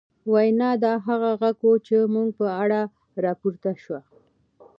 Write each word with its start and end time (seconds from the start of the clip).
وينا، 0.31 0.69
دا 0.83 0.93
هغه 1.07 1.31
غږ 1.41 1.57
و، 1.67 1.71
چې 1.85 1.93
زموږ 2.03 2.29
په 2.39 2.47
اړه 2.63 2.79
راپورته 3.25 3.71
شو 3.83 3.97